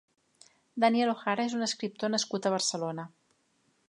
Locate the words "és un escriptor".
1.49-2.13